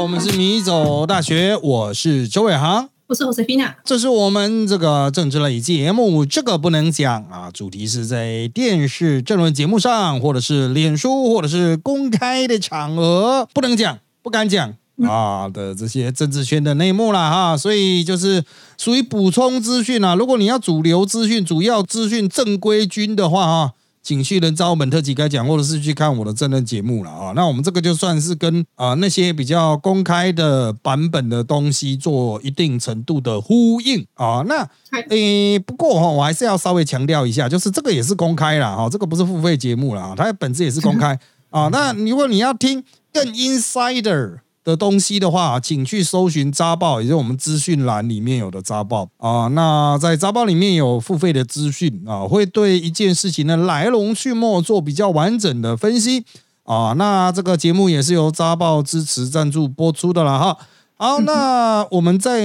[0.00, 14.74] 我们是米走大学，我是周伟航，我是 Josefina，这是我们这个政治类节目，这个不能讲啊，主题是在电视政论节目上，或者是脸书，或者是公开的场合不能讲，不敢讲。
[15.06, 18.42] 啊的这些政治圈的内幕了哈，所以就是
[18.78, 23.72] 属于补充资讯啊，如果你要主流资讯、主要资讯正规军的话啊。
[24.02, 27.32] 景旭人招本特辑该讲，或者是去看我的真人节目了啊。
[27.36, 34.42] 那我们这个就算是跟啊那些比较公开的版本的东西做一定程度的呼应啊。
[34.46, 34.68] 那
[35.10, 41.18] 诶，不过哈，我还是要稍微强调一下，就是这个也是公开了哈，这个不是付费节目了啊，它本质也是公开
[41.50, 41.68] 啊。
[41.70, 44.38] 那如果你要听更 insider。
[44.62, 49.48] 的东西的话，请去搜寻扎报，也就是我们资讯栏里面有的扎报啊。
[49.48, 56.24] 那在扎报里面有付费的资讯啊，会对一件事情的来龙去脉做比较完整的分析
[56.64, 56.92] 啊。
[56.98, 60.58] 那这个节目也是由扎报支持赞助播出的了哈。
[60.96, 62.42] 好，那我们在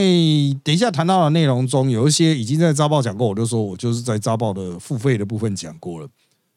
[0.64, 6.08] 等一下谈到的内容中，有一些已经在扎报讲过，我就说我就是在扎报的付费的部分讲过了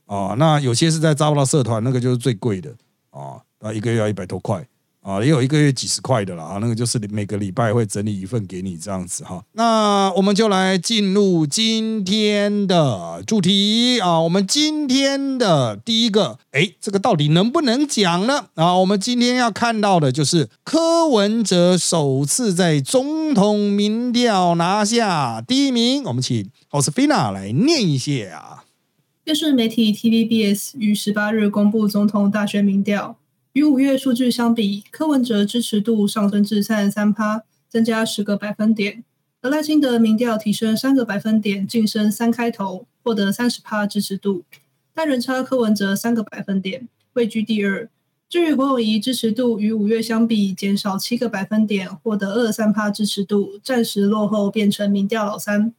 [0.06, 0.36] 啊。
[0.38, 2.70] 那有些是在扎报的社团，那个就是最贵的
[3.10, 4.64] 啊，那一个月要一百多块。
[5.00, 9.42] 啊，也有一个月几十块的啦，那个就是每个礼拜会整理一份给你这样子哈。
[9.52, 18.46] 那我们就来进入今天的主题啊，我们今天的第一个，哎，这个到底能不能讲呢？
[18.54, 28.64] 啊，我们今天要看到的就是柯文哲首次在总统民调拿下第一名，我们请奥斯菲娜来念一下。
[29.24, 33.16] 电视媒体 TVBS 于十八日公布总统大选民调。
[33.58, 39.02] 与五月数据相比，柯文哲支持度上升至三十三趴，增加十个百分点；
[39.42, 44.44] 而赖清德民调提升三个百分点，晋升三开头，获得三十趴支持度，
[44.94, 47.90] 但仍差柯文哲三个百分点，位居第二。
[48.28, 55.74] 至于侯友谊支持度与五月相比减少七个百分点，获得二三趴支持度，暂时落后，变成民调老三。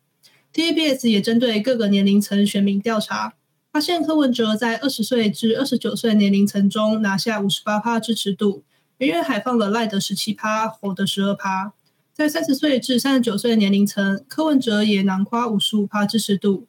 [0.53, 3.35] TVBS 也针对各个年龄层选民调查。
[3.72, 8.63] 发现柯文哲在二十岁至二十九岁年龄层中拿下五十八趴支持度，
[8.97, 11.74] 远远海放了赖的十七趴，侯的十二趴。
[12.12, 16.66] 在三十岁至三十九岁年龄层，柯文哲也囊括五十五趴支持度，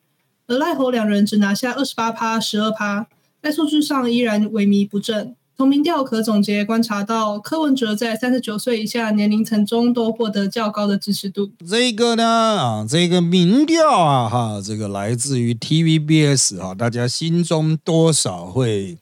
[0.47, 3.09] 而赖侯两人只拿下二十八趴、十二趴，
[3.43, 5.35] 在数据上依然萎靡不振。
[5.61, 11.51] 从民调可总结观察到，柯文哲在三十九岁以下年龄层中都获得较高的支持度。
[11.69, 18.97] 这个呢，啊，这个民调啊，哈，这个来自于 TVBS 啊，大家心中多少会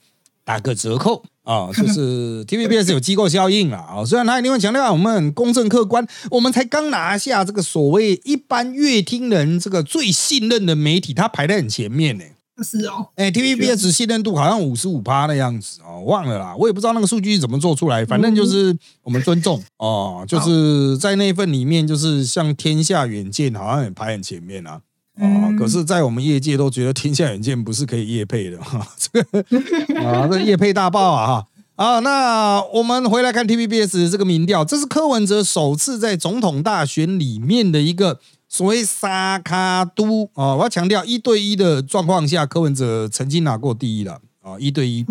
[0.44, 12.24] 打个折扣啊，就是 TVBS 有机构效应啊，啊，虽然他一定会强调我们很公正客观，我们才刚拿下这个所谓一般乐听人这个最信任的媒体，他排在很前面呢。
[12.62, 24.80] 是哦，哎，TVBS 信任度好像五十五趴的样子哦，忘了啦，我也不知道那个数据怎么做出来，反正就是我们尊重哦，就是在那份里面，就是像天下远见好像也排很前面啊，
[25.20, 38.18] 啊，可是，在我们业界都觉得天下远见不是可以业配的哈，这 个啊，这业配大爆啊哈，啊，那我们回来看 TVBS 这个民调，这是柯文哲首次在总统大选里面的一个。
[38.48, 45.04] 所谓沙卡都啊，我要强调一对一的状况下，柯文哲曾经拿过第一了啊，一对一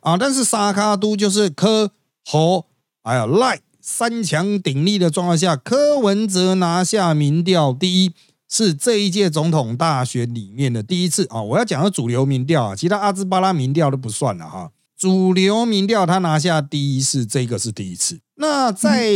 [0.00, 1.90] 啊，但是沙卡都就是柯
[2.24, 2.64] 侯
[3.04, 8.12] 还有赖三强鼎立的状况下，柯文哲拿下民调第一，
[8.48, 11.42] 是这一届总统大选里面的第一次啊。
[11.42, 18.20] 我要讲的主流民调啊，其他阿兹巴拉民调都不算了哈，主流民调他拿下第一是这个是第一次。
[18.36, 19.10] 那在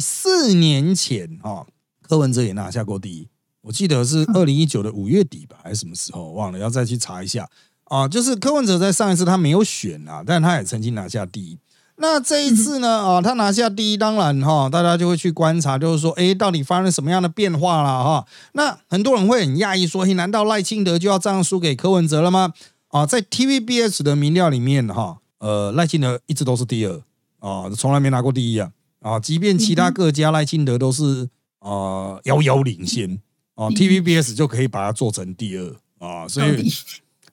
[0.00, 1.66] 四年前哈。
[2.08, 3.28] 柯文哲也拿下过第一，
[3.60, 7.46] 我记得是二零一九的五月底吧，还是什么时候忘了，要再去查一下
[7.84, 8.08] 啊。
[8.08, 11.58] 就是柯文哲在上一次他没有选啊，但他也曾经拿下第一。
[11.96, 18.24] 那这一次呢啊，他拿下第一，当然哈，大家就会去观察，就是说，哎，到底发生什么样的变化了哈？
[18.52, 22.52] 那很多人会很讶异说，嘿，难道赖清德就要这样输给柯文哲了吗？
[22.88, 27.02] 啊，在 TVBS 的民调里面哈，呃，赖清德一直都是第二
[27.40, 31.28] 啊，从来没拿过第一啊啊，即便其他各家赖清德都是。
[31.60, 33.18] 啊，遥遥领先
[33.54, 36.70] 啊！TVBS 就可以把它做成第二啊，所以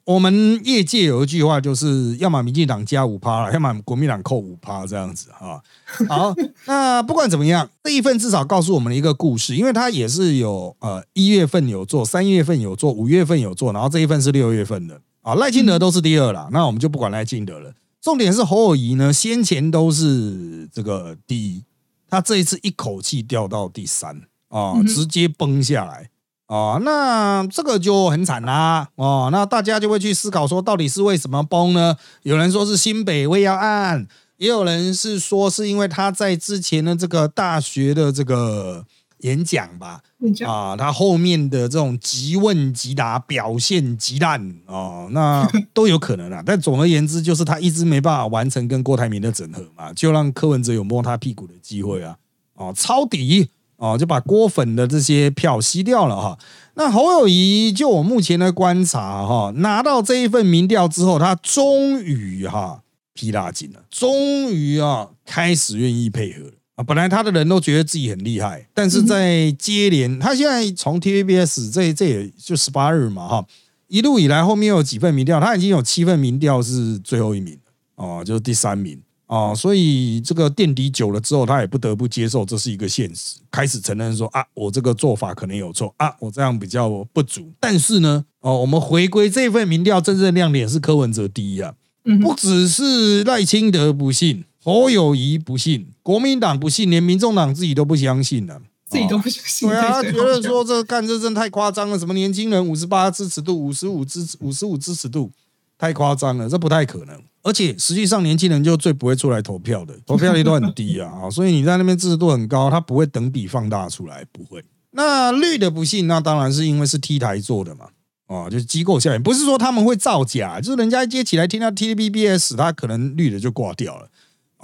[0.04, 5.60] 我们业界有一句话，就是要么民进党加五趴，要么国民党扣五趴这样子哈。
[6.08, 6.36] 好，
[6.68, 15.34] 那不管怎么样，这一份至少告诉我们一个故事，因为它也是有呃一月份有做，三月份有做，五月份有做，然后这一份是六月份的啊。
[15.34, 17.74] 赖清德都是第二了，那我们就不管赖清德了。
[18.00, 21.64] 重点是侯友谊呢，先前都是这个第一。
[22.10, 26.10] 他这一次一口气掉到第三啊，直接崩下来
[26.48, 29.30] 啊，那这个就很惨啦哦。
[29.32, 31.98] 那大家就会去思考说，到底是为什么崩呢？
[32.22, 34.08] 有人说是新北未要案，
[34.38, 38.86] 也有人是说是因为他在之前的这个大学的这个
[39.26, 40.00] 演讲吧，
[40.46, 46.44] 啊，他后面的这种即问即答表现极烂哦，那 都有可能啊。
[46.46, 52.16] 但总而言之，就是他一直没办法完成跟郭台铭的整合嘛，就让柯文哲有摸他屁股的机会啊，
[52.54, 56.38] 哦，抄底哦，就把郭粉的这些票吸掉了哈。
[56.76, 62.82] 那侯友谊，就我目前的观察哈，拿到这一份民调之后，他终于哈
[63.14, 66.84] 皮拉紧了，终于啊开始愿意配合了啊。
[66.84, 73.46] 本来他的人都觉得自己很厉害，但是在接连他现在从 TVBS 这这也就十八日嘛哈，
[73.88, 77.58] 一路以来后面有几份民调，他已经有七份民调是最后一名
[77.96, 79.00] 哦，就是第三名。
[79.28, 87.52] 哦，所以这个垫底久了之后，他也不得不接受这是一个现实，开始承认说啊，我这个做法可能有错啊，我这样比较不足。
[87.60, 91.74] 但是呢，哦，我们回归这份民调，真正亮点是柯文哲第一啊，
[92.22, 98.60] 不只是赖清德不信，侯友谊不信，国民党不信，连民众党自己都不相信了，
[98.90, 99.70] 自己都不相信。
[99.70, 105.32] 对啊，他觉得说这干这真太夸张了，什么年轻人五十八支持度，五十五支五十五支持度，
[105.78, 107.16] 太夸张了，这不太可能。
[107.44, 114.66] 而且实际上，年轻人就最不会出来投票的，投票率都很低啊，啊， 所以你在那边支持度很高，他不会等比放大出来，不会。
[114.94, 117.90] 那绿的不信，那当然是因为是 T 台做的嘛，
[118.26, 124.10] 哦，就是机构效应，不是说他们会造假，就是人家一接起来听到 TBBS，他可能绿的就挂掉了。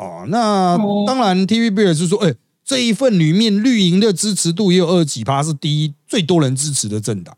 [0.01, 2.33] 哦，那哦当然 TVBS 是说，哎、
[2.65, 7.35] 这一份里面绿营的支持度也有二十几趴，是第一最多人支持的政党。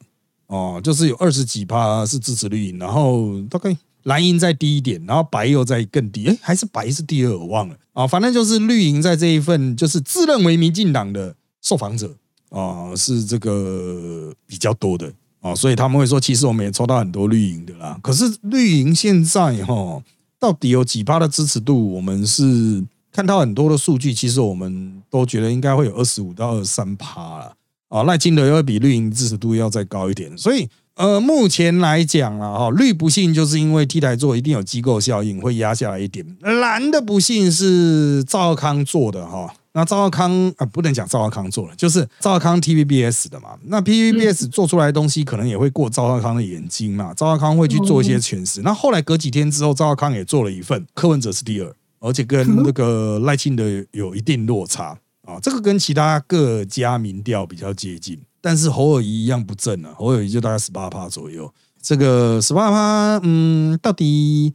[0.47, 12.15] 哦，就是有二十几趴是支持绿营，然后大概蓝营再低一点，然后白又再更低，哎，还是白是第二，我忘了啊、反正就是绿营在这一份就是自认为民进党的受访者
[12.49, 15.11] 啊、是这个比较多的
[15.41, 17.99] 啊、所以他们会说，其实我们也抽到很多绿营的啦。
[18.01, 20.01] 可是绿营现在哈、
[20.43, 21.93] 到底有几趴的支持度？
[21.93, 27.53] 我们是看到很多的数据，其实我们都觉得应该会有二十五到二十三趴了。
[27.87, 39.53] 啊，赖清德要比绿营支持度要再高一点，所以呃，目前来讲啊，哈，绿不幸就是因为 T 台做一定有机构效应，会压下来一点；蓝的不幸是赵康做的哈。
[39.73, 43.57] 那赵少康啊，不能讲赵少康做了，就是赵少康 TVBS 的嘛。
[43.65, 47.13] 那 TVBS 做出来的东西可能也会过赵少康的眼睛嘛。
[47.13, 48.61] 赵少康会去做一些诠释。
[48.61, 54.97] 那后来隔几天之后，赵少康也做了一份，柯文哲是第二，而且跟那个赖清德有一定落差。
[55.25, 61.49] 啊，这个跟其他各家民调比较接近，但是侯友谊一样不正啊，侯友谊就大概十八趴左右。
[61.81, 64.53] 这个十八趴，嗯，到底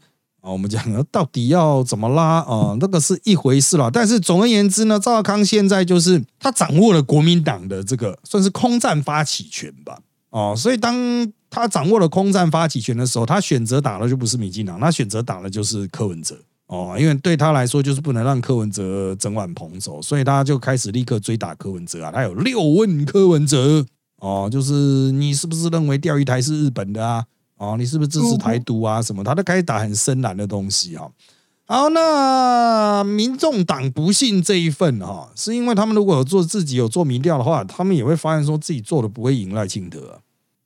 [0.51, 3.91] 我们讲到底要怎么拉啊，那个是一回事了。
[3.91, 9.99] 但是总而言之呢，赵康现在就是他掌握了国民党的这个算是空战发起权吧。
[10.31, 10.97] 哦，所以当
[11.49, 16.37] 他掌握了空战发起权的时候，他选择打的就不是民进党，他选择打的就是柯文哲。
[16.67, 22.13] 哦，因为对他来说就是不能让柯文哲整晚捧走，所以他就开始立刻追打柯文哲啊。
[22.13, 23.87] 他有六问柯文哲
[24.21, 24.73] 哦，就是
[25.13, 27.25] 你是不是认为钓鱼台是日本的啊？
[27.59, 29.03] 哦，你是不是支持台独啊？
[29.03, 29.23] 什么？
[29.23, 31.11] 他都开始打很深蓝的东西哈、
[31.67, 40.19] 好，那民众党不信这一份哈、是因为他们如果有做自己有做民调的话，他们也会发现说自己做的不会赢赖清德啊。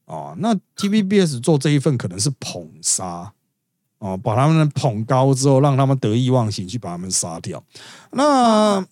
[0.05, 3.33] 哦，那 TVBS 做这一份可能是捧杀
[3.99, 7.62] 哦，把他们捧高之后，让他们得意忘形去把他们杀掉。
[8.11, 8.85] 那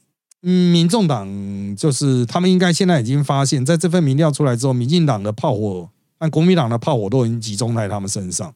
[0.42, 1.28] 嗯，民众党
[1.76, 8.52] 就是他们应该现在已经发现，在这份民调出来之后，民进党的炮火但国民党的炮火都已经集中在他们身上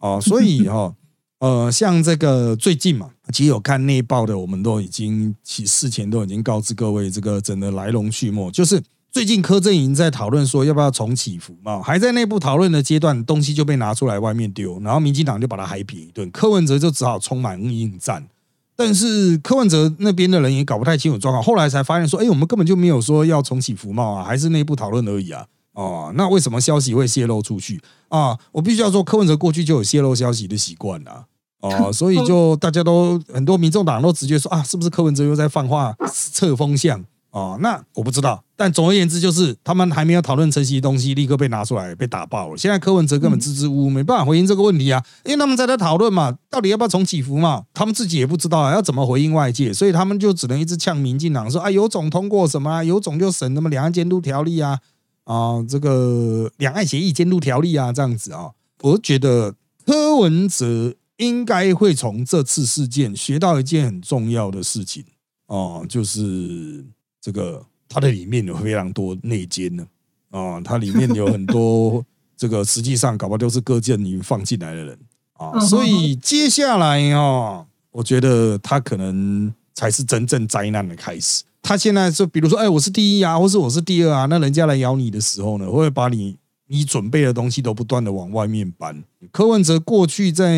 [0.00, 0.94] 哦，所以哈、
[1.38, 18.28] 呃，像这个最近嘛，其实有看内报的，我们都已经其事前都已经告知各位这个整个来龙去脉，就是最近柯震营在讨论说要不要重启服贸，还在内部讨论的阶段，东西就被拿出来外面丢，然后民进党就把他海扁一顿，柯文哲就只好充满应战。
[18.76, 25.46] 但是柯文哲那边的人也搞不太清楚状况，后来才发现说，哎，我们根本就没有说要重启服贸啊，还是内部讨论而已啊。
[25.76, 27.78] 哦，那为什么消息会泄露出去
[28.08, 28.36] 啊？
[28.50, 31.26] 我必须要说，柯文哲过去就有泄露消息的习惯啦。
[31.60, 37.04] 哦， 所以就大家都很多民众党都直接说啊，是不是柯文哲又在放话测风向？
[37.30, 42.56] 哦，那我不知道，但总而言之，就是他们还没有讨论成型的东西，立刻被拿出来被打爆了。
[42.56, 54.78] 现在柯文哲根本支支吾吾，没办法回应这个问题啊，因为他们在在讨论嘛，到底要不要重启服嘛，他们自己也不知道啊，要怎么回应外界，所以他们就只能一直呛民进党说啊，有种通过什么啊，有种就审什么两岸监督条例啊，
[55.26, 59.54] 啊，这个两岸协议监督条例啊，这样子啊，我觉得
[59.84, 65.04] 柯文哲应该会从这次事件学到一件很重要的事情
[65.46, 66.84] 哦，就是
[67.20, 69.86] 这个它的里面有非常多内奸呢，
[70.30, 72.04] 啊，它里面有很多
[72.36, 74.98] 这个实际上搞不好都是各阵营放进来的人
[75.32, 81.42] 啊，嗯所以接下来哦，我觉得他可能才是真正灾难的开始。
[81.66, 86.36] 他现在是比如说，哎，我是第一啊，或是我是第二啊，那人家来咬你的时候呢，会把你
[86.68, 89.02] 你准备的东西都不断的往外面搬。
[89.32, 90.56] 柯文哲过去在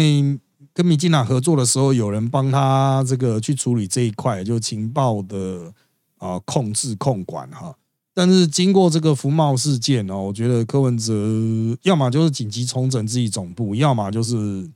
[0.74, 5.72] 跟民进党合作的时候，有人帮他这个去处理这一块，就情报的
[6.18, 7.74] 啊控制控管哈。
[8.12, 11.14] 但是经过这个福茂事件哦，我觉得柯文哲
[11.84, 14.68] 要么就是紧急重整自己总部，要么就是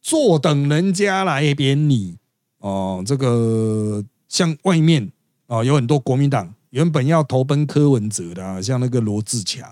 [0.00, 2.18] 坐等人家来扁你
[2.58, 3.02] 哦。
[3.04, 5.10] 这个像外面
[5.46, 9.68] 啊，有很多国民党原本要投奔柯文哲的，像那个罗志强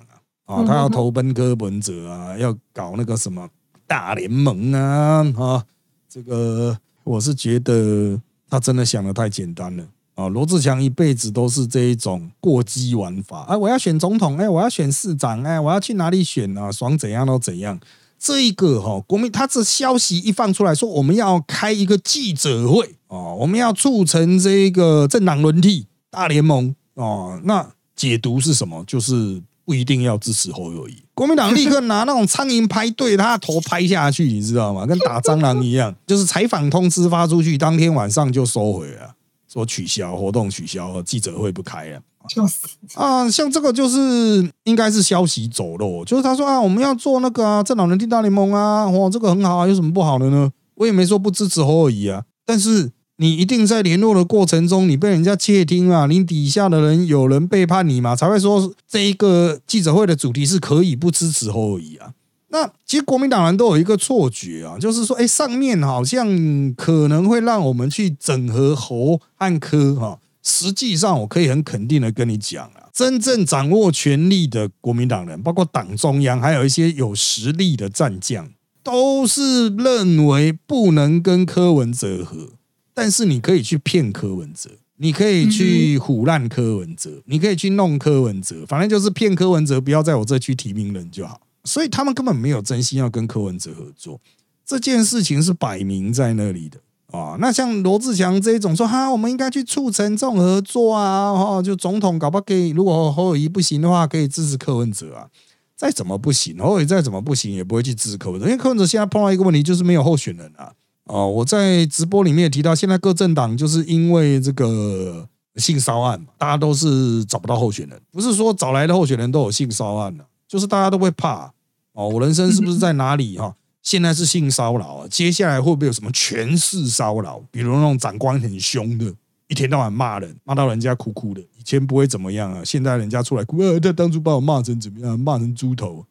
[0.46, 3.48] 啊，啊，他要投奔柯文哲啊，要搞那个什么
[3.86, 5.64] 大联盟啊，啊，
[6.08, 9.84] 这个我是觉得他真的想的太简单了。
[10.14, 13.44] 啊，罗志祥一辈子都是这一种过激玩法。
[13.48, 16.70] 哎，我要选总统，哎，我要选市长，哎，我要去哪里选啊？
[16.70, 17.80] 爽怎样都怎样。
[18.18, 27.40] 这一个哈，国民他这消息一放出来说，我们要开一个记者会哦，我们要促成这个政党轮替大联盟哦。
[27.44, 28.82] 那解读是什么？
[28.86, 31.02] 就是不一定要支持侯友谊。
[31.14, 34.84] 国民党立刻拿那种苍蝇拍对他的头拍下去，你知道吗？
[34.84, 39.14] 跟打蟑螂一样， 就是采访通知发出去，当天晚上就收回了。
[39.46, 43.28] 说取消活动，取消记者会不开了，笑死啊！
[43.30, 50.50] 像这个就是应该是消息走漏，就是他说啊，我们要做那个政党人地大联盟啊，哇，这个很好啊，有什么不好的呢？
[50.76, 62.10] 我也没说不支持侯友谊啊，但是你一定在联络的过程中，你被人家窃听啊，你底下的人有人背叛你嘛，才会说这一个记者会的主题是可以不支持侯友谊啊。
[62.48, 66.26] 那其实国民党人都有一个错觉啊，就是说，哎，上面好像
[66.74, 70.18] 可能会让我们去整合侯和科哈。
[70.44, 78.50] 实际上，我可以很肯定的跟你讲啊，真正掌握权力的国民党人，包括党中央，还有一些有实力的战将，
[78.82, 82.50] 都是认为不能跟柯文哲合。
[82.92, 91.40] 但是你可以去骗柯文哲，你可以去唬烂柯文哲，你可以去弄柯文哲，反正就是骗柯文哲，不要在我这区提名人就好。
[91.64, 94.20] 所以他们根本没有真心要跟柯文哲合作，
[94.66, 96.78] 这件事情是摆明在那里的
[97.14, 97.36] 啊。
[97.38, 105.28] 那像罗志祥这一种说哈，我们应该去促成这种合作啊，哈，就总统搞不可以，如果侯友谊不行的话，可以支持柯文哲啊。
[105.76, 110.72] 再怎么不行，侯友谊再怎么不行，也不会去支持柯文哲，因为柯文哲现在碰到一个问题，就是没有候选人啊。
[111.04, 120.24] 哦，我在直播里面也提到，现在各政党就是因为这个性骚案嘛，大家都是找不到候选人，不是说找来的候选人都有性骚案的。
[120.46, 121.52] 就是大家都会怕
[121.92, 123.54] 哦，我人生是不是在哪里哈？
[123.84, 127.40] 现在是性骚扰啊，接下来会不会有什么权势骚扰？
[127.50, 129.14] 比如那种长官很凶的，
[129.46, 131.40] 一天到晚骂人，骂到人家哭哭的。
[131.40, 135.20] 以前不会怎么样啊，现在人家出来哭，他当初把我骂成怎么样？
[135.20, 136.04] 骂成猪头，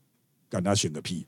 [0.49, 1.25] 敢他选个屁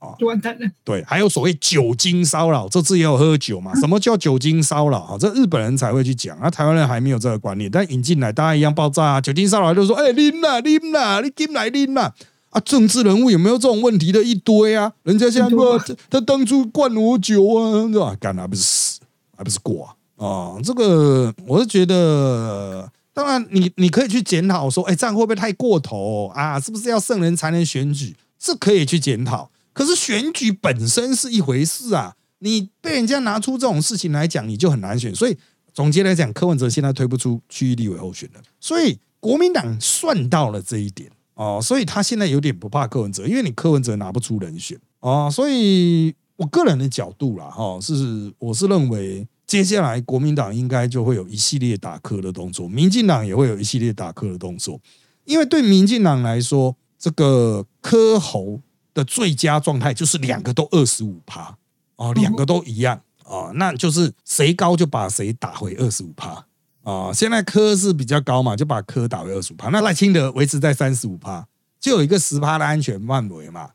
[0.00, 0.10] 啊！
[0.26, 0.68] 完蛋了。
[0.82, 3.72] 对，还有所谓酒精骚扰，这次也有喝酒嘛？
[3.78, 5.16] 什么叫酒精骚扰啊？
[5.16, 9.20] 这日本人才会去讲啊，台湾人还没有这个观念，但引进来大家一样爆炸啊！
[9.20, 12.12] 酒精骚扰就说，哎，拎啦拎啦，你进来拎啦。
[12.56, 14.90] 啊，政治人物有没有这种问题的一堆啊？
[15.02, 18.16] 人家现在说他当初灌我酒啊，对吧？
[18.18, 19.00] 干还不是死，
[19.36, 20.56] 还不是过啊？
[20.64, 26.58] 这个我是觉得，当然你你可以去检讨说，哎，这样会不会太过头啊？
[26.58, 28.16] 是不是要圣人才能选举？
[28.38, 29.50] 这可以去检讨。
[29.74, 35.14] 可是选举本身是一回事啊，你被人家拿出这种事情来讲，你就很难选。
[35.14, 35.36] 所以
[35.74, 41.10] 总结来讲，柯文哲现在推不出区域立委候选人，所以国民党算到了这一点。
[41.36, 54.80] 哦，所以他现在有点不怕柯文哲，因为你柯文哲拿不出人选哦，所以我个人的角度啦，哈，是我是认为接下来国民党应该就会有一系列打柯的动作，民进党也会有一系列打柯的动作，
[55.26, 58.62] 因为对民进党来说，这个柯侯
[58.94, 61.54] 的最佳状态就是两个都二十五趴
[61.96, 66.45] 哦，两个都一样哦，那就是谁高就把谁打回二十五趴。
[66.86, 69.70] 啊，现在科是比较高嘛，就把科打为二十五趴。
[69.70, 71.44] 那赖清德维持在三十五趴，
[71.80, 73.70] 就有一个十趴的安全范围嘛。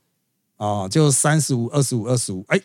[0.55, 2.61] 啊，就三十五、二十五、二十五，哎，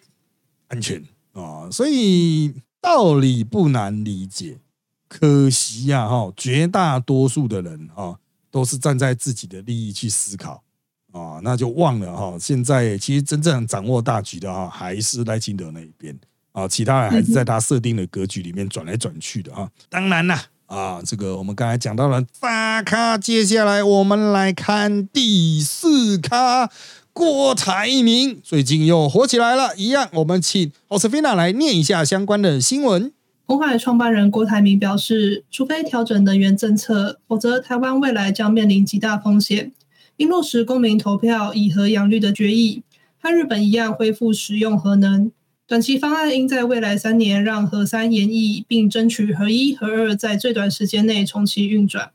[0.69, 1.69] 安全啊。
[1.69, 4.61] 所以道理不难理解，
[5.09, 8.17] 可惜呀，哈，绝大多数的人啊，
[8.53, 10.63] 都是站在自己的利益去思考
[11.11, 12.37] 啊，那就忘了哈。
[12.39, 16.17] 现在其实真正掌握大局的哈，还是赖清德那一边。
[16.57, 19.69] 啊，其他人还是在他设定的格局里面转来转去的啊。
[19.91, 20.35] 当然了，
[20.65, 26.71] 啊，这个我们刚才讲到了大咖，接下来我们来看第四咖
[27.13, 29.77] 郭台铭，最近又火起来了。
[29.77, 33.13] 一样，我们请奥斯菲娜来念一下相关的新闻。
[33.45, 39.73] 红海创办人郭台铭表示，除非调整能源政策，否则台湾未来将面临极大风险。
[40.17, 42.83] 应落实公民投票以核养绿的决议，
[43.21, 45.31] 和日本一样恢复使用核能。
[45.69, 52.13] 短期方案应在未来三年让核三延役，并争取核一、核二在最短时间内重启运转。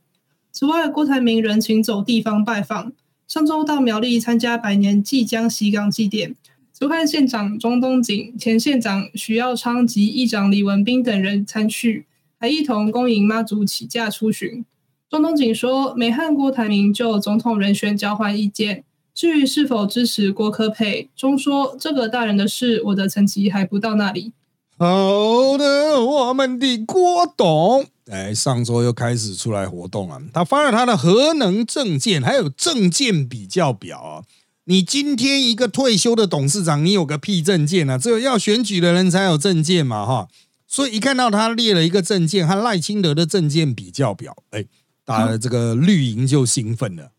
[0.54, 2.94] 此外，郭台铭仍请走地方拜访，
[3.28, 6.34] 上周到苗栗参加百年即将西港祭典，
[6.74, 12.06] 竹汉县长庄东锦、前县长徐耀昌及议长李文斌等人参叙，
[12.40, 14.64] 还一同恭迎妈祖起驾出巡。
[15.10, 18.86] 庄东锦说，美和郭台铭就总统人选交换意见。
[19.14, 24.34] 至于是否支持郭科佩，中说这个大人的事，我的层级还不到那里。
[24.78, 30.20] 好的，我们的郭董，哎，上周又开始出来活动了。
[30.34, 34.24] 他发了他的核能证件，还有证件比较表啊。
[34.66, 37.98] 你今天一个退休的董事长，你有个屁证件啊？
[37.98, 40.28] 只有要选举的人才有证件嘛，哈。
[40.66, 44.66] 所以一看到他列了一个证件和赖清德的证件比较表，哎，
[45.04, 47.12] 打了这个绿营就兴奋了。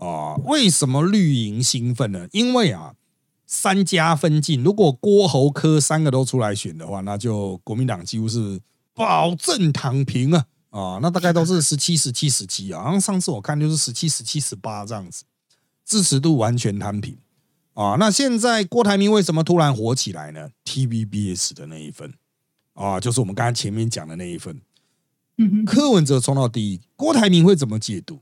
[0.00, 2.26] 啊，为什么绿营兴奋呢？
[2.32, 2.94] 因为啊，
[3.46, 8.58] 三家分晋，如果郭侯科三个都出来选的话，那就国民党几乎是
[8.94, 10.46] 保证躺平啊！
[10.70, 12.82] 啊，那大概都是 十七、十七、十七啊。
[12.82, 15.24] 然后上次我看就是十七、十七、十八这样子，
[15.84, 17.18] 支持度完全摊平
[17.74, 17.96] 啊。
[17.98, 22.14] 那现在郭台铭为什么突然火起来呢？TVBS 的那一份
[22.74, 24.60] 啊，就是我们刚才前面讲的那一份。
[25.36, 28.18] 嗯柯文哲冲到第一，郭台铭会怎么解读？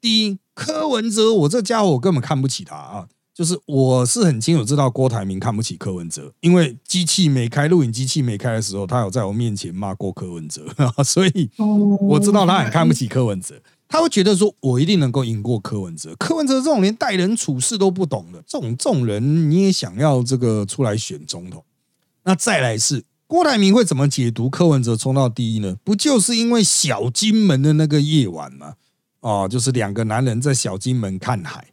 [0.00, 0.38] 第一。
[0.54, 3.06] 柯文哲，我这家伙我根本看不起他啊！
[3.32, 10.66] 就是我是很清楚知道郭台铭看不起柯文哲，因为机器没开，录影机器没开的时候，他有在我面前骂过柯文哲，
[11.06, 11.48] 所以
[12.00, 13.54] 我知道他很看不起柯文哲。
[13.86, 16.12] 他会觉得说我一定能够赢过柯文哲。
[16.18, 21.62] 柯文哲这种连待人处事都不懂的这种这种人，你也想要这个出来选总统？
[22.24, 25.76] 那再来是郭台铭会怎么解读柯文哲冲到第一呢？
[25.84, 28.74] 不就是因为小金门的那个夜晚吗？
[29.20, 31.66] 哦，就是两个男人在小金门看海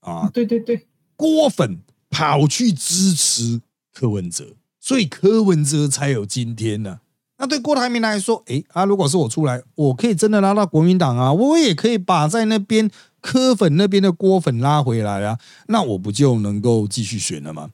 [0.00, 0.30] 啊！
[0.32, 0.86] 对对对，
[1.16, 3.60] 郭粉跑去支持
[3.92, 7.00] 柯文哲，所以柯文哲才有今天呢。
[7.36, 12.88] 那对郭台铭来说，哎啊，如果是我出来，我可以真的拉到国民党啊，我也可以把在那边
[13.20, 17.70] 柯粉那边的郭粉拉回来啊，那我不就能够继续选了吗？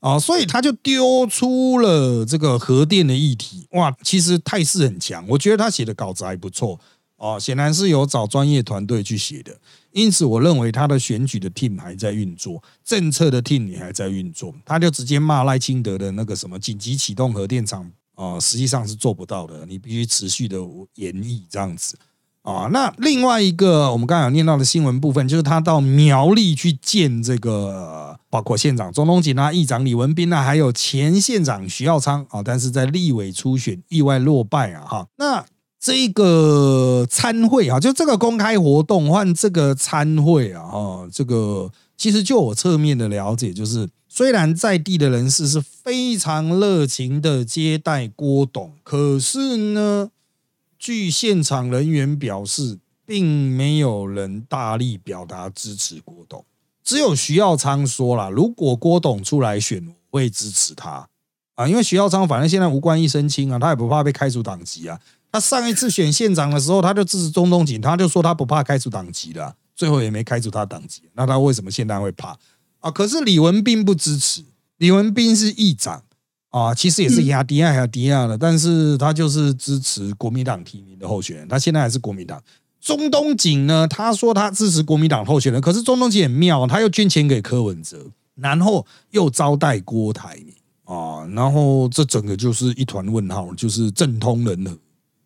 [0.00, 3.68] 啊，所以他就丢出了这个核电的议题。
[3.72, 6.80] 哇，其实态势很强，我觉得他写的稿子还不错。
[7.22, 9.56] 哦，显然是有找专业团队去写的，
[9.92, 20.56] 因此我认为他的选举的 team 还在运作，政策的 team 也还在运作，他就直接骂赖清德的那个什么紧急启动核电厂，啊，实际上是做不到的，你必须持续的
[20.96, 21.96] 演绎这样子
[22.42, 22.68] 啊。
[22.72, 35.46] 那另外一个我们刚才有念到的新闻部分，就是他到苗栗去见这个，包括县长钟东锦啊、议长李文斌啊，还有前县长徐耀昌啊，但是在立委初选意外落败啊，哈，那。
[35.82, 50.10] 这个参会啊，就这个公开活动换这个参会啊，哈，这个其实就我侧面的了解，就是虽然在地的人士是非常热情的接待郭董，可是呢，
[50.78, 56.44] 据现场人员表示，并没有人大力表达支持郭董，
[56.84, 61.08] 只有徐耀昌说了，如果郭董出来选，我会支持他
[61.56, 64.96] 啊，因为徐耀昌反正现在无官一身轻啊，他也不怕被开除党籍啊。
[65.32, 71.02] 他上一次选县长的时候，他就支持中东锦，他就说他不怕开除党籍的，最后也没开除他党籍。
[71.14, 72.36] 那他为什么现在会怕
[72.80, 72.90] 啊？
[72.90, 74.44] 可是李文斌不支持，
[74.76, 76.02] 李文斌是议长
[76.50, 82.38] 啊，其实也是亚迪亚亚迪亚的，但是他就是支持国民党提名的候选人，他现在还是国民党。
[82.78, 94.76] 中东锦呢，他说他支持国民党候选人，可是中东锦很妙，他又捐钱给柯文哲，然后又招待郭台铭啊，然后这整个就是一团问号，就是政通人和。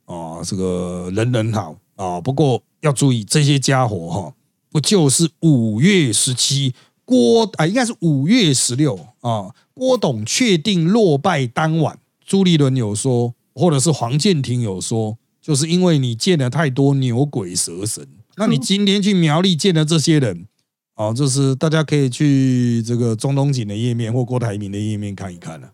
[0.06, 4.34] 啊，这个人人好啊，不过要注意这些家伙哈，
[4.70, 20.46] 不就是五月十七郭啊，应该是五月十六啊，郭董确定落败当晚，朱立伦有说，或者是黄建庭有说，就是因为你见了太多牛鬼蛇神，那你今天去苗栗见了这些人，
[20.94, 25.72] 啊，就是大家可以去这个中东锦的页面或郭台铭的页面看一看了。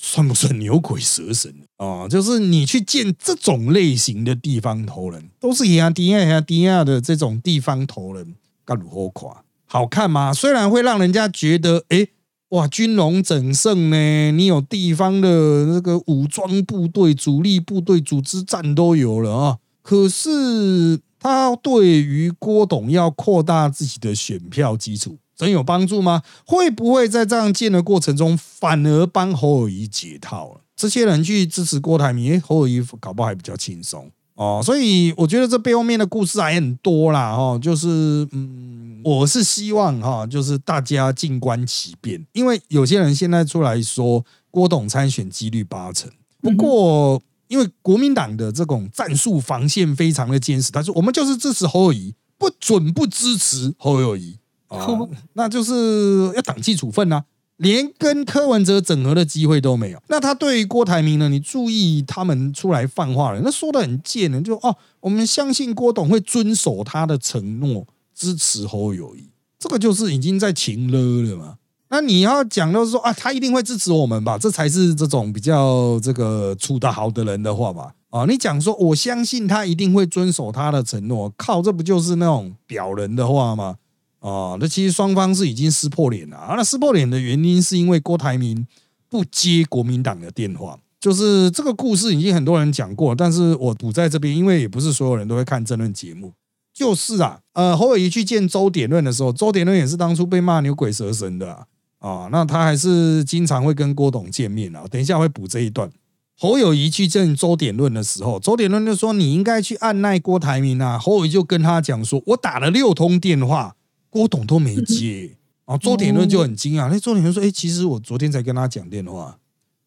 [0.00, 2.06] 算不算牛鬼蛇神 啊？
[2.08, 9.42] 就是你去见这种类型的地方头人，都是亚迪亚亚迪亚的这种地方头人，该如何夸？
[9.66, 10.32] 好看吗？
[10.32, 12.06] 虽然会让人家觉得，哎，
[12.50, 19.58] 哇，军容整盛呢，你有地方的那个武装部队、主力部队、组织战都有了啊。
[19.82, 25.18] 可是他对于郭董要扩大自己的选票基础。
[25.38, 26.22] 真有帮助吗？
[26.44, 30.60] 会不会在这样建的过程中，反而帮侯友谊解套了？
[30.76, 34.60] 这些人去支持郭台铭，侯友谊搞不好还比较轻松哦。
[34.62, 37.58] 所以我觉得这背后面的故事还很多啦，哈。
[37.58, 44.24] 就是嗯，我是希望哈，就是大家静观其变，因为有些人现在出来说。
[44.50, 46.10] 郭董参选几率八成。
[46.40, 54.38] 不过，因为国民党的这种战术防线非常的坚实，他说我们就是支持侯友谊，不准不支持侯友谊
[54.68, 54.86] 啊，
[55.34, 57.24] 那就是要党纪处分呐。
[57.58, 60.00] 连跟柯文哲整合的机会都没有。
[60.06, 61.28] 那他对于郭台铭呢？
[61.28, 71.56] 你注意他们出来放话了，那说的很贱的，就哦，我们相信郭董会遵守他的承诺，支持侯友谊，这个就是已经在情了了嘛。
[71.88, 74.38] 那你要讲到说啊，他一定会支持我们吧？
[74.38, 77.92] 这才是这种比较这个处得好的人的话吧？
[78.10, 83.78] 啊，你讲说我相信他一定会遵守他的承诺，靠，这不就是那种表人的话吗？
[84.20, 86.54] 哦，那其实双方是已经撕破脸了啊！
[86.56, 88.66] 那撕破脸的原因是因为郭台铭
[89.08, 96.32] 不接国民党的电话，就是这个故事已经很多人讲过，但是我补在这边，因为也不是所有人都会看争论节目。
[96.74, 101.66] 就是啊，呃，侯友谊去见周点论的时候，周点论也是当初被骂牛鬼蛇神的
[102.00, 104.84] 啊，那他还是经常会跟郭董见面啊。
[104.90, 105.90] 等一下会补这一段。
[106.36, 110.98] 侯友谊去见周点论的时候，周点论就说你应该去按耐郭台铭啊。
[110.98, 113.76] 侯友谊就跟他讲说，我打了六通电话。
[114.18, 115.30] 郭董都没接
[115.64, 116.90] 啊，周点论就很惊讶。
[116.90, 119.38] 那周点论说：“哎，其实我昨天才跟他讲电话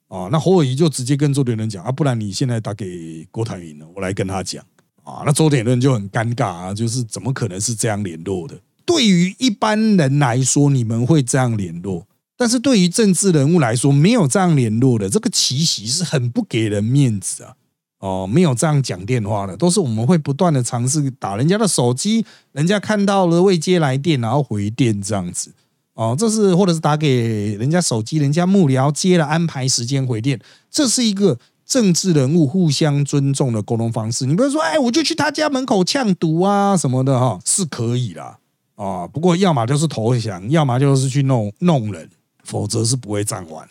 [0.07, 4.63] 啊。”那侯友谊就直接跟周点论讲：“啊，不然你现在打给郭台铭了，我来跟他讲
[5.03, 8.57] 啊。”那周点论就很尴尬啊，就是怎么可能是这样联络的？
[8.85, 17.55] 对于一般人来说，你们会这样联络，但是对于政治人物来说，没有这样联络的，这个奇袭是很不给人面子啊。
[18.01, 25.53] 哦，没有这样讲电话的，都是我们会不断的尝试打人家的手机，人家看到了未接来电，然后回电这样子。
[25.93, 30.39] 哦，这是或者是打给人家手机，人家幕僚接了安排时间回电，
[30.71, 34.25] 这是一个政治人物互相尊重的沟通方式。
[34.25, 38.39] 你不能说，哎，我就去他家门口呛毒啊什么的哈，是可以啦。
[38.75, 42.09] 啊，不过要么就是投降，要么就是去弄弄人，
[42.43, 43.69] 否则是不会这样玩。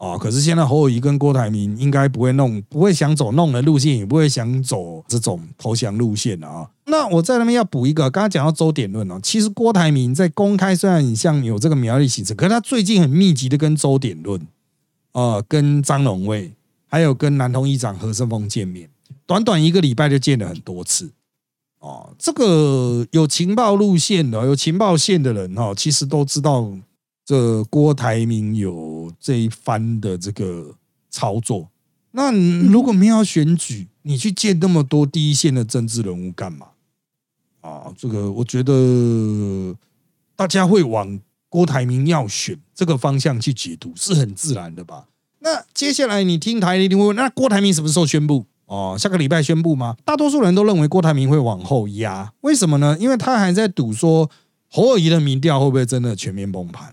[0.00, 0.16] 啊！
[0.16, 6.66] 可是现在侯友谊跟郭台铭应该不会弄，不会想走弄的路线，也不会想走这种投降路线啊。
[6.86, 14.40] 那我在那边要补一个，刚刚讲到周点论哦，其实郭台铭在公开虽然像有这个苗栗行程，可是他最近很密集的跟周点论、
[15.12, 16.54] 呃，跟张荣卫，
[16.86, 18.88] 还有跟南通议长何胜峰见面，
[19.26, 21.12] 短短一个礼拜就见了很多次。
[21.80, 26.72] 哦，这个有情报路线的、有情报线的人哈，其实都知道。
[27.30, 30.74] 这郭台铭有这一番的这个
[31.10, 31.68] 操作，
[32.10, 32.32] 那
[32.66, 36.66] 如果没有选举，你去见那么多第一线的政治人物干嘛？
[37.60, 39.76] 啊，这个我觉得
[40.34, 45.06] 大家会往郭台铭要选这个方向去解读，是很自然的吧？
[45.38, 48.46] 那接下来你听台一定会问，那郭台铭什么时候宣布？
[48.66, 49.96] 哦，下个礼拜宣布吗？
[50.04, 52.96] 大多数人都认为郭台铭会往后压，为什么呢？
[52.98, 54.28] 因为他还在赌说
[54.66, 56.92] 侯友谊的民调会不会真的全面崩盘。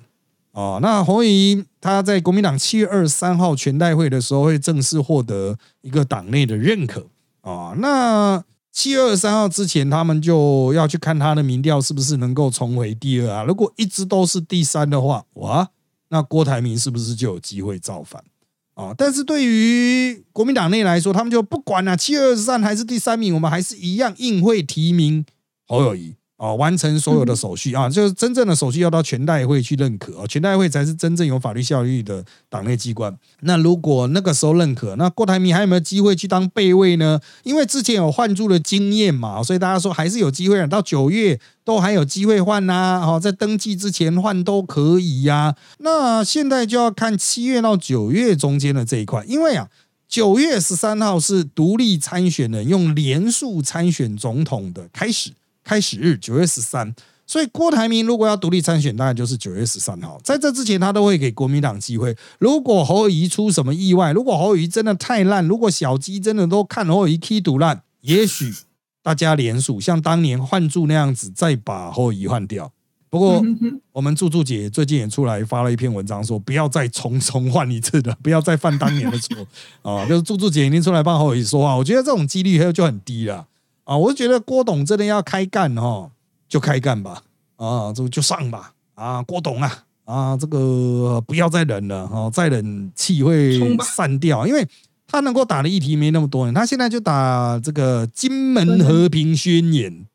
[0.58, 7.06] 哦，那侯友他在国民党七月二十三号全代会的时候会正式获得一个党内的认可
[7.42, 7.76] 啊。
[7.78, 13.44] 那七月二十三号之前，他们就要去看他的民调是不是能够重回第二啊。
[13.44, 15.70] 如果一直都是第三的话，哇，
[16.10, 18.24] 那郭台铭是不是就有机会造反
[18.74, 18.96] 啊？
[18.98, 25.24] 但是对于国民党内来说，他们就不管了，七月二十三还是第三名，我们还是一样硬会提名
[25.68, 26.16] 侯友谊。
[26.38, 33.12] 哦，完成所有的手续啊，就是真正的手续要到全代会去认可啊，全代会才是真正有法律效力的党内机关。
[33.42, 37.20] 那如果那个时候认可，那郭台铭还有没有机会去当备位呢？
[37.42, 43.02] 因为之前有换住的经验嘛，所以大家说还是有机会啊到九月都还有机会换呐。
[43.04, 45.56] 哦，在登记之前换都可以呀。
[45.80, 49.70] 那现在就要看七月到九月中间的这一块，因为啊，
[50.08, 55.32] 九月十三号是独立参选人用连数参选总统的开始。
[55.68, 60.18] 开始日九月十三，所以郭台铭如果要独立参选，当然就是九月十三号。
[60.24, 62.16] 在这之前，他都会给国民党机会。
[62.40, 68.54] 如果侯友谊出什么意外，如果侯友谊真的太烂，如果小鸡真的都看侯友谊踢赌烂，也许
[69.04, 72.72] 大家联署，像当年换柱那样子，再把侯友谊换掉。
[73.10, 73.44] 不过，
[73.92, 79.36] 我们柱柱姐最近也出来发了一篇文章，说不要再重重换一次的，不要再犯当年的错
[79.84, 80.06] 啊！
[80.08, 83.46] 就是柱柱姐已经出来帮侯友谊说话，我觉得这种几率就很低了。
[83.88, 86.12] 啊，我就觉得郭董真的要开干哦，
[86.50, 87.24] 就开干吧，
[87.56, 94.68] 啊，这个就上吧，啊，郭董啊，啊，这个不要再忍了，哈，再忍气会散掉，因为
[95.08, 100.06] 他能够打的议题没那么多，他现在就打这个金门和平宣言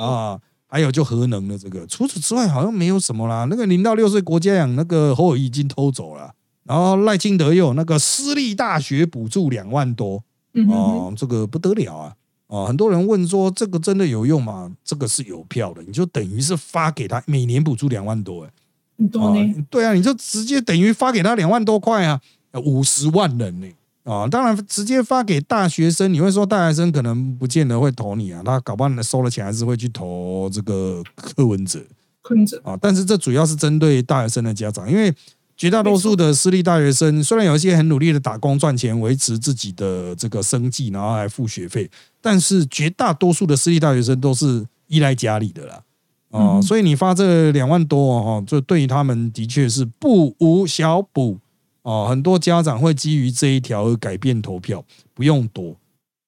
[0.00, 3.48] 啊，还有就核能的这个，除此之外好像没有什么啦。
[3.50, 10.22] 那个零到六岁国家养那个侯友已经偷走了，然后赖清德又有那个私立大学补助两万多，
[10.68, 12.14] 哦，这个不得了啊。
[12.48, 14.70] 哦，很多人问说这个真的有用吗？
[14.84, 18.50] 这个是有票的，你就等于是发给他每年补助两万多，哎，
[18.98, 19.66] 很多呢。
[19.68, 22.20] 对啊，你就直接等于发给他两万多块啊，
[22.64, 23.66] 五十万人呢
[24.04, 24.28] 啊！
[24.28, 31.84] 当然，直接发给大学生，你会说大学生可能不见得会投你啊，他搞不好收了钱还是会去投这个柯文哲。
[32.22, 35.12] 柯文哲啊，但是这主要是针对大学生的家长，因为
[35.56, 41.90] 绝大多数的私立大学生虽然有一些很努力的打工赚钱，维持自己的这个生计，然后还付学费，
[42.20, 45.82] 但是绝大多数的私立大学生都是依赖家里的啦。
[46.30, 51.38] 哦，所以你发这两万多哦，就对于他们的确是不无小补
[51.82, 52.06] 哦。
[52.08, 55.74] 很多家长会基于这一条而改变投票，不用多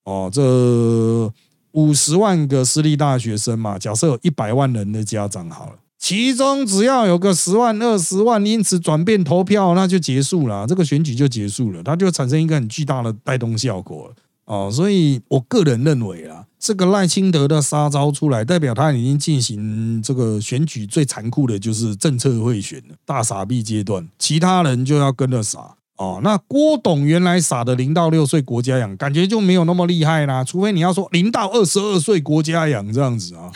[0.05, 0.31] 哦。
[0.33, 1.31] 这
[1.73, 14.11] 五十万个私立大学生嘛，假设有一百万人的家长好了，其中只要有个十万、二十万因此转变投票，那就结束了，这个选举就结束了，它就产生一个很巨大的带动效果。
[14.45, 26.21] 哦，所以我个人认为啊，这个赖清德的杀招出来，代表他已经进行这个选举最残酷的就是政策贿选了大傻逼阶段，其他人就要跟着傻哦。
[26.25, 33.53] 那郭董原来傻的零到六岁国家养，感觉就没有那么厉害啦，除非你要说零到二十二岁国家养这样子啊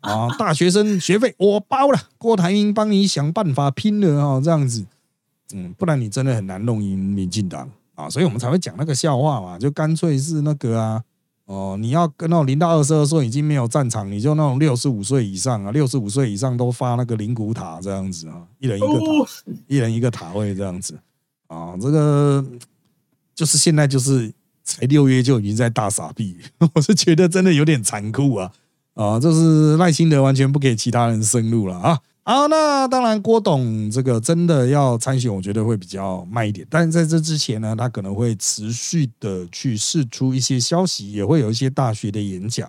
[0.00, 4.84] 啊，大学生学费我包了，郭台铭帮你想办法拼了啊，这样子，
[5.52, 7.68] 嗯，不然你真的很难弄赢民进党。
[7.94, 11.02] 啊，所以我们才会讲那个笑话嘛，就干脆是那个啊，
[11.46, 20.96] 哦，你要跟那种零到二十二岁已经没有战场，你就那种六十五岁以上啊，六十五岁以上都发那个灵骨塔这样子啊，一人一个塔，一人一个塔位这样子。
[21.48, 22.44] 啊，这个
[23.34, 24.32] 就是现在就是
[24.62, 26.36] 才六月就已经在大傻逼，
[26.74, 28.52] 我是觉得真的有点残酷啊
[28.98, 31.96] 啊，就是赖清德完全不给其他人生路了啊。
[32.24, 36.66] 好，那当然，郭董这个真的要参选，我觉得会比较慢一点。
[36.68, 42.68] 但是在这之前呢，他可能会持续的去试出一些消息，也会有一些大学的演讲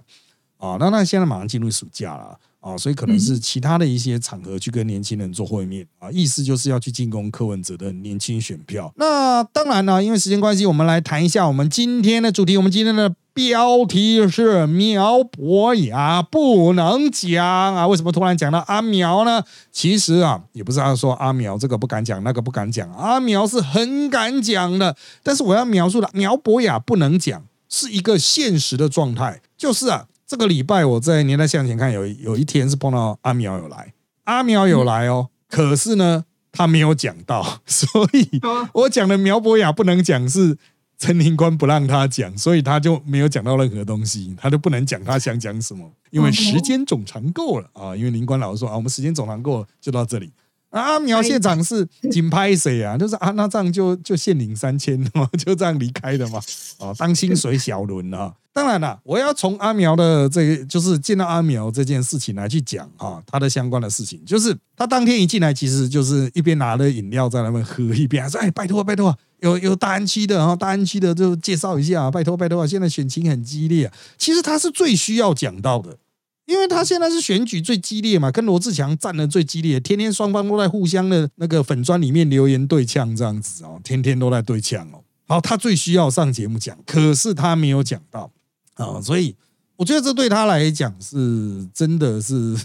[0.58, 0.78] 啊。
[0.80, 8.94] 那那现在马上进入暑假了啊，所以可能是其他的一些场合去跟年轻人做会面啊，意思就是要去进攻柯文哲的年轻选票。
[8.98, 12.56] 那当然呢，因为时间关系，我们来谈一下我们今天的主题。
[12.56, 13.16] 我们今天的。
[13.40, 17.88] 标题是苗博雅不能讲啊？
[17.88, 19.42] 为什么突然讲到阿苗呢？
[19.72, 22.92] 其实啊，也不是他说阿苗这个不敢讲，那个不敢讲。
[22.96, 29.40] 阿苗是很敢讲的，但是我要描述的苗博雅不能讲，是一个现实的状态。
[29.58, 33.94] 就是啊，这个礼拜我在年代向前看，有有一天是碰到阿苗有来，
[34.26, 38.42] 阿苗有来哦，可是呢，他没有讲到，所以
[38.74, 40.58] 我讲的苗博雅不能讲是。
[41.00, 47.96] 陈林官不让他讲，所以他就没有讲到任何东西，他就不能讲他想讲什么，因为时间总长够了啊。
[47.96, 50.30] 因为林官老师说啊，我们时间总长够了，就到这里。
[50.72, 52.96] 阿苗县长是紧拍谁啊？
[53.00, 56.40] 就是啊，那这样就就限领三千嘛，就这样离开的嘛。
[56.78, 58.34] 啊，当薪水小轮啊。
[58.60, 64.22] 当然了，我要从阿苗的这个，就是见到阿苗这件事情来去讲啊，他的相关的事情。
[64.26, 73.90] 就是他当天一进来，其实就是一边拿着饮料在那边喝，一边说：“哎，拜托拜托，有有大安区的啊，大安区的就介绍一下，拜托拜托啊，现在选情很激烈。
[74.18, 75.96] 其实他是最需要讲到的。”
[76.46, 85.00] 因为他现在是选举最激烈嘛，跟罗志强战的最激烈，天天双方都在互相的那个粉砖里面留言对呛这样子哦，天天都在对呛哦。
[85.28, 88.32] 好，他最需要上节目讲，可是他没有讲到
[88.80, 89.36] 啊，所以
[89.76, 92.58] 我觉得这对他来讲是真的是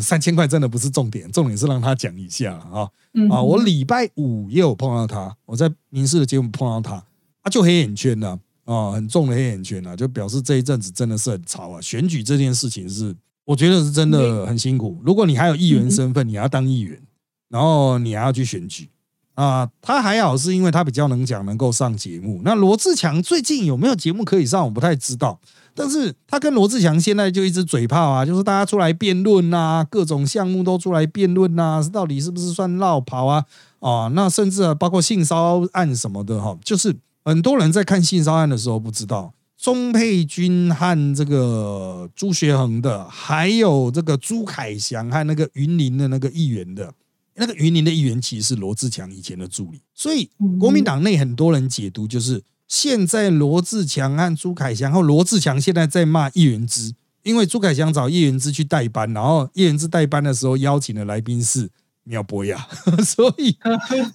[0.00, 2.88] 三千块真的不是重点，重点是让他讲一下啊
[3.30, 3.42] 啊！
[3.42, 7.04] 我礼拜五也有碰到他，我在民事的节目碰到他，
[7.42, 13.14] 他就黑眼圈了啊，很重的黑眼圈啊，就表示这一阵子真的是很潮啊，选举这件事情是。
[13.44, 15.00] 我觉得是真的很辛苦。
[15.04, 17.00] 如果你还有议员身份，你要当议员，
[17.48, 18.88] 然后你还要去选举
[19.36, 19.70] 啊。
[19.80, 22.40] 他还好，是因为他比较能讲，能够上节目。
[22.44, 24.64] 那罗志强最近有没有节目可以上？
[24.64, 25.38] 我不太知道。
[25.78, 33.44] 但是他跟罗志强现在就一直嘴炮啊，就是大家出来辩论呐，各种项目都出来辩论呐，到底是不是算绕跑啊？
[33.80, 39.34] 啊，那甚至，包括性骚案什么的哈，就是很多人在看性骚案的时候不知道。
[39.58, 46.92] 钟佩君和这个朱学恒的，还有这个朱凯翔和那个云林的那个议员的，
[47.36, 61.70] 那个云林的议员其实是罗志强以前的助理，所以国民党内很多人解读就是现在罗志强和朱凯翔，然后罗志强现在在骂叶元之，因为朱凯翔找叶元之去代班，然后叶元之代班的时候邀请的来宾是。
[62.08, 62.64] 苗博雅，
[63.04, 63.50] 所以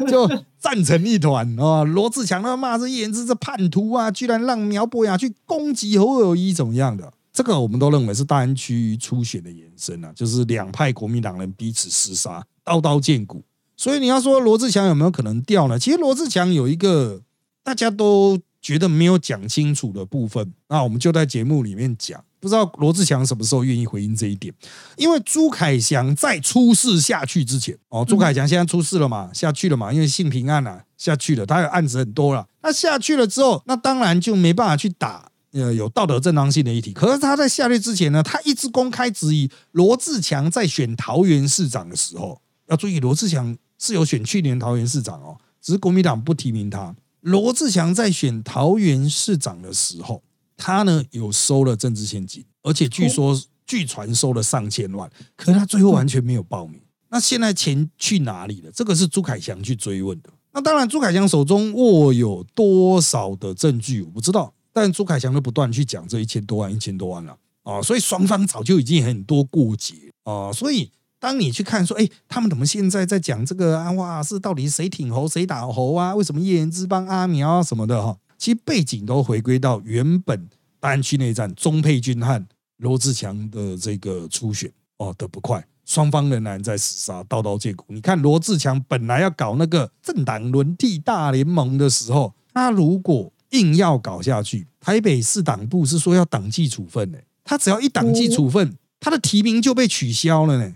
[0.10, 0.26] 就
[0.58, 1.84] 战成一团啊！
[1.84, 7.12] 罗志强他骂这叶元之这叛徒啊，居然让苗博雅去攻击侯友谊，怎么样的？
[7.34, 13.44] 这个我们都认为是大安区初选的延伸啊，就是两派国民党人彼此厮杀，刀刀见骨。
[13.76, 15.80] 所以你要说罗志强有没有可能掉呢？
[15.80, 17.22] 其实罗志强有一个
[17.64, 22.24] 大家都觉得没有讲清楚的部分，那我们就在节目里面讲。
[22.40, 24.52] 不知道罗志强什么时候愿意回应这一点？
[24.98, 32.48] 因为朱凯翔在出事下去之前，哦，朱凯翔现在出事了嘛，下去了嘛，因为性平案啊，下去了，他的案子很多了。
[32.64, 36.92] 那下去了之后，那当然就没办法去打呃有道德正当性的议题。
[36.94, 46.96] 可是他在下去之前呢，他一直公开质疑罗志强在选桃园市长的时候，要注意罗志祥是有选去年桃园市长哦，只是国民党不提名他。
[47.20, 50.24] 罗志祥在选桃园市长的时候，
[50.56, 56.80] 他呢有收了政治现金，而且据说据传收了上千万，可是他最后完全没有报名。
[57.10, 58.72] 那现在钱去哪里了？
[58.72, 60.30] 这个是朱凯翔去追问的。
[60.54, 70.52] 那当然，朱凯翔手中握有多少的证据我不知道，但朱凯翔都不断去讲这一千多万、一千多万了啊，所以双方早就已经很多过节啊。
[70.54, 70.90] 所以
[71.22, 73.92] 当你去看说，哎，他们怎么现在在讲这个啊？
[73.92, 76.16] 哇，是到底谁挺侯谁打侯啊？
[76.16, 78.18] 为什么叶言之邦阿苗啊什么的哈？
[78.40, 82.44] 其实背景都回归到原本大安区内战，钟佩君和
[82.78, 85.64] 罗志强的这个初选哦的不快。
[85.86, 87.86] 双方仍然在厮杀，刀刀见骨。
[87.90, 97.20] 你看罗志强本来要搞那个政党轮替大联盟的时候，他如果硬要搞下去，台北市党部是说要党纪处分呢。
[97.44, 100.74] 他只要一党纪处分，他的提名就被取消了呢。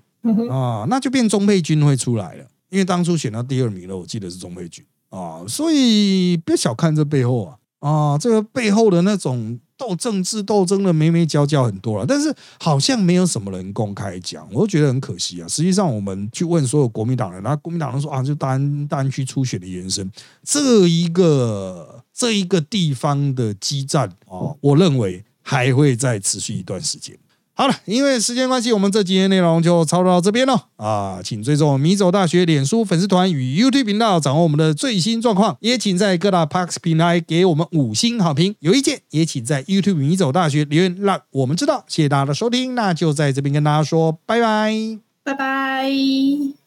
[0.49, 5.43] 啊，那就变钟佩君会出来了，因为当初选到第二名了，我记得是钟佩君啊。
[5.47, 9.59] 所以别小看这背后啊啊，这个背后的那种。
[9.77, 15.47] 斗政治斗争的眉眉角角很多了，但是好像没有什么人公开讲，我就觉得很可惜啊。
[15.49, 20.09] 实际上，我们去问所有国民党人，那国民党人说啊，就单单区初选的延伸，
[20.41, 27.13] 这一个这一个地方的激战啊，我认为还会再持续一段时间。
[27.57, 31.21] 好了，因为时间关系，我们这几天内容就操作到这边了啊！
[31.23, 35.55] 请追踪米走大学脸书粉丝团与 YouTube 频道，掌握我们的最新状况。
[35.61, 38.55] 也请在各大 Parks 平台给我们五星好评。
[38.59, 41.85] 有意见也请在 YouTube 米走大学留言，让我们知道。
[41.87, 44.73] 谢谢大家的收听，那就在这边跟大家说拜拜，
[45.23, 46.64] 拜拜。